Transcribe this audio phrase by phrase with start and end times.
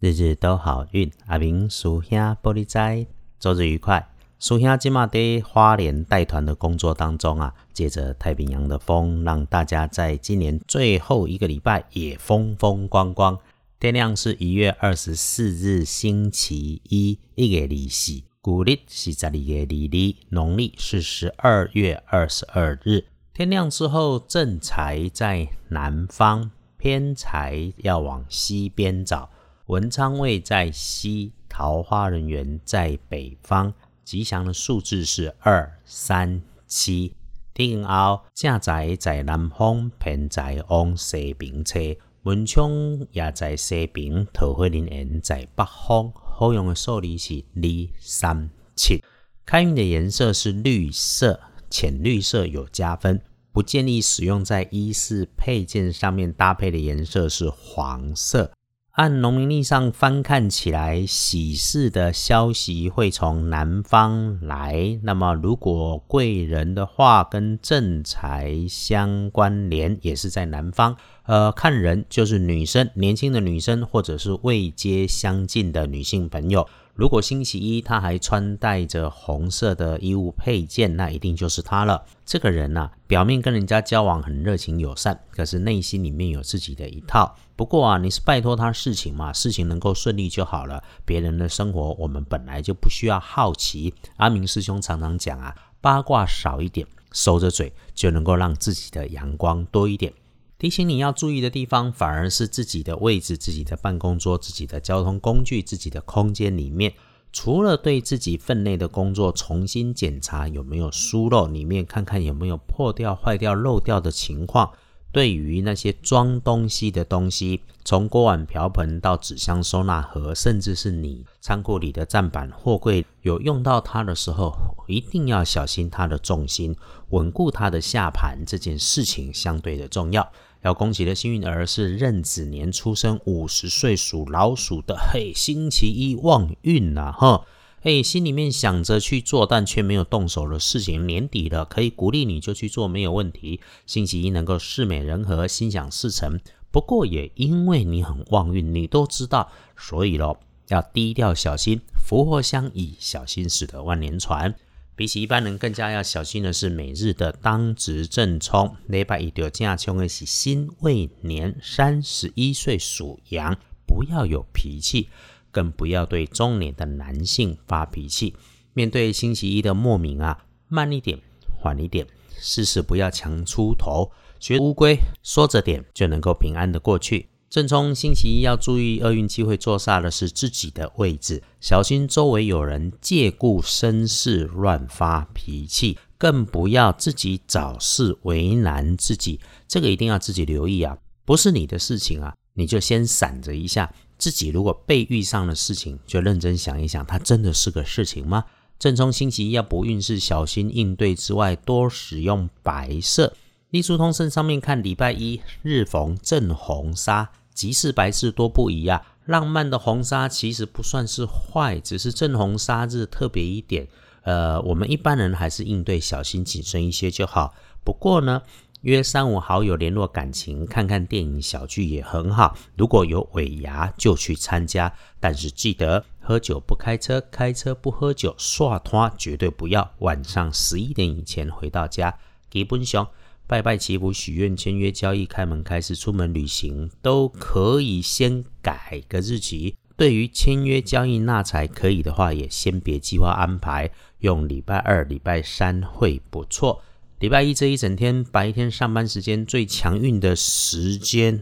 [0.00, 3.06] 日日都好运，阿明属兄玻璃仔，
[3.38, 4.08] 周日愉快。
[4.38, 13.38] 苏兄今嘛在花莲带团的工作当中啊，借着太平洋的风，让大家在今年最后一个礼拜也风风光光。
[13.78, 23.04] 天亮是一月二十四日星期一，一月利息，古历是十二月二日，农历是十二月二十二日。
[23.34, 29.28] 天亮之后，正财在南方，偏财要往西边找。
[29.70, 37.14] 文昌位在西，桃花人员在北方，吉祥的数字是二三七。
[37.54, 41.78] 天后正在在南方，偏在往西边车。
[42.24, 42.72] 文昌
[43.12, 46.12] 也在西边，桃花人缘在北方。
[46.14, 49.00] 好用的数字是二三七。
[49.46, 51.38] 开运的颜色是绿色，
[51.70, 56.32] 浅绿色有加分，不建议使用在衣饰配件上面。
[56.32, 58.50] 搭配的颜色是黄色。
[58.92, 64.98] 按农民历上翻看起来，喜事的消息会从南方来。
[65.04, 70.96] 那么，如果贵人的话跟正财相关联，也是在南方。
[71.22, 76.66] 呃，看人就是女生，年轻的女生，或者是未接相近的女性朋友。
[77.00, 82.04] 如果星期一他还穿戴着红色的衣物配件，那一定就是他了。
[82.26, 87.34] 这个人呢，表面跟人家交往很热情友善，可是内心里面有自己的一套。
[87.56, 90.84] 不过啊，你是拜托他事情嘛，事情能够顺利就好了。
[91.06, 93.94] 别人的生活，我们本来就不需要好奇。
[94.18, 100.12] 阿明师兄常常讲啊，八卦少一点，收着嘴，就能够让自己的阳光多一点。
[100.60, 106.92] 提醒你要注意的地方，反而是自己的位置、自己的办公桌、自己的交通工具、自己的空间里面，
[107.32, 114.70] 除了对自己分内的工作重新检查有没有疏漏，里面看看有没有破掉、坏掉、漏掉的情况。
[115.12, 124.54] 对于那些装东西的东西，从锅碗瓢盆到纸箱收纳盒，甚至是你仓库里的站板、货柜，有用到它的时候，
[124.86, 126.76] 一定要小心它的重心，
[127.08, 130.30] 稳固它的下盘，这件事情相对的重要。
[130.62, 137.46] 要恭喜的幸运儿是壬子年出生，五十岁属老鼠的，嘿，星期一旺运呐，哈。
[137.82, 143.58] 哎，心里面想着去做，但却没有动手的事情，年底了，可以鼓励你就去做，没有问题。
[143.86, 146.38] 星期一能够事美人和，心想事成。
[146.70, 150.38] 不过也因为你很旺运，你都知道，所以咯，
[150.68, 154.54] 要低调小心，福祸相倚，小心驶得万年船。
[155.00, 163.56] 比起一般人更加要小心的是，每日的当值正冲，礼拜一要正冲的是辛未年，三十一岁属羊，
[163.86, 165.08] 不要有脾气。
[165.50, 168.36] 更不要对中年的男性发脾气。
[168.74, 171.18] 面对星期一的莫名啊，慢一点，
[171.58, 172.06] 缓一点，
[172.38, 177.29] 事事不要强出头，学乌龟缩着点就能够平安的过去。
[177.50, 189.40] 正冲星期一要注意厄运机会坐煞的是自己的位置，小心周围有人借故生事乱发脾气，更不要自己找事为难自己。
[189.66, 193.92] 这个一定要自己留意啊，不是你的事情啊，你就先闪着一下。
[194.16, 198.44] 自己如果被遇上的事情，就认真想一想，它真的是个事情吗？
[198.78, 203.34] 正冲星期一要不运势小心应对之外，多使用白色。
[203.70, 209.02] 立书通胜上面看，礼拜一日逢正红纱，吉事白事多不宜啊。
[209.26, 213.86] 浪漫的红纱其实不算是坏，只是正红纱日特别一点。
[214.22, 217.54] 呃，我们一般人还是应对小心谨慎一些就好。
[217.84, 218.42] 不过呢。
[218.82, 222.56] 约三五好友联络感情，看看电影小剧也很好。
[222.78, 224.90] 如果有尾牙就去参加，
[225.20, 229.92] 但是记得喝酒不开车，开车不喝酒，耍拖绝对不要。
[229.98, 232.16] 晚上十一点以前回到家。
[232.48, 233.06] 基本上
[233.50, 239.74] 拜拜祈福、许愿、签约、交易、开门开始、出门旅行，都可以先改个日期。
[239.96, 243.90] 对于签约交易纳财可以的话，也先别计划安排，
[244.20, 246.80] 用礼拜二、礼拜三会不错。
[247.18, 251.40] 礼拜一这一整天，白天上班时间最强运的时间，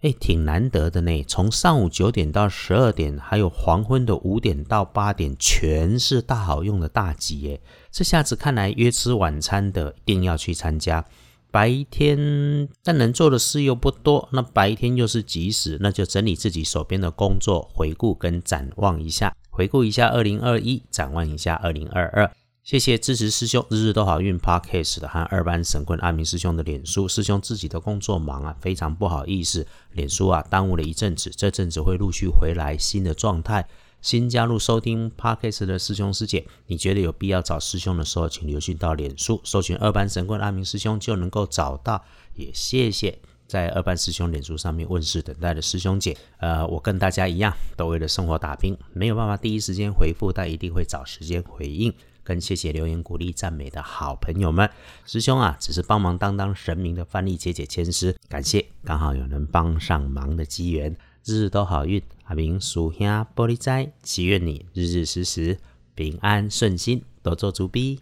[0.00, 1.22] 哎，挺难得的呢。
[1.24, 7.60] 从上午九点到十二点，还有黄昏的五点到八点，全是大好用的大吉耶。
[7.90, 11.04] 这下子看来，约吃晚餐的一定要去参加。
[11.50, 22.30] 白天但能做的事又不多，那白天又是吉时，那就整理自己手边的工作，回顾跟展望一下，回顾一下二零二一，展望一下二零二二。
[22.62, 33.66] 谢谢支持师兄日日都好运 Podcast 的和二班神棍阿明师兄的脸书师兄自己的工作忙啊，非常不好意思，脸书啊耽误了一阵子，这阵子会陆续回来新的状态。
[34.02, 42.02] 新加入收听 Podcast 的师兄师姐，你觉得有必要找师兄的时候，请留讯到脸书，搜寻二班神棍阿明师兄就能够找到。
[42.34, 51.92] 也谢谢在二班师兄脸书上面问世等待的师兄姐，呃，我跟大家一样，都为了生活打拼，没有办法第一时间回复，但一定会找时间回应。
[52.22, 54.70] 跟谢谢留言鼓励赞美的好朋友们，
[55.04, 62.02] 师兄啊，只是帮忙当当神明的翻译解解签诗，感谢，刚好有人帮上忙的机缘，日日都好运。
[62.24, 65.58] 阿明属兄玻璃斋，祈愿你日日时时
[65.94, 68.00] 平安顺心，多做主逼。